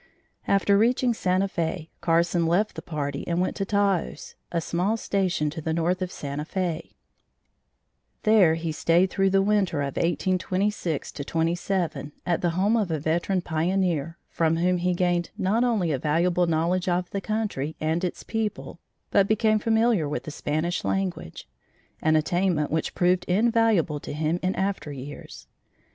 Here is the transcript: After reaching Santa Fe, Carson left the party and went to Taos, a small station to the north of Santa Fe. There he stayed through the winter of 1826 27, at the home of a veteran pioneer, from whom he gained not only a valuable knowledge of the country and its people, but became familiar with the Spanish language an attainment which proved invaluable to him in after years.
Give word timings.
After 0.47 0.79
reaching 0.79 1.13
Santa 1.13 1.47
Fe, 1.47 1.91
Carson 2.01 2.47
left 2.47 2.73
the 2.73 2.81
party 2.81 3.23
and 3.27 3.39
went 3.39 3.55
to 3.57 3.65
Taos, 3.65 4.33
a 4.51 4.59
small 4.59 4.97
station 4.97 5.51
to 5.51 5.61
the 5.61 5.73
north 5.73 6.01
of 6.01 6.11
Santa 6.11 6.43
Fe. 6.43 6.95
There 8.23 8.55
he 8.55 8.71
stayed 8.71 9.11
through 9.11 9.29
the 9.29 9.43
winter 9.43 9.81
of 9.83 9.97
1826 9.97 11.11
27, 11.11 12.13
at 12.25 12.41
the 12.41 12.49
home 12.57 12.75
of 12.77 12.89
a 12.89 12.97
veteran 12.97 13.41
pioneer, 13.41 14.17
from 14.27 14.57
whom 14.57 14.79
he 14.79 14.95
gained 14.95 15.29
not 15.37 15.63
only 15.63 15.91
a 15.91 15.99
valuable 15.99 16.47
knowledge 16.47 16.89
of 16.89 17.11
the 17.11 17.21
country 17.21 17.75
and 17.79 18.03
its 18.03 18.23
people, 18.23 18.79
but 19.11 19.27
became 19.27 19.59
familiar 19.59 20.09
with 20.09 20.23
the 20.23 20.31
Spanish 20.31 20.83
language 20.83 21.47
an 22.01 22.15
attainment 22.15 22.71
which 22.71 22.95
proved 22.95 23.23
invaluable 23.25 23.99
to 23.99 24.13
him 24.13 24.39
in 24.41 24.55
after 24.55 24.91
years. 24.91 25.45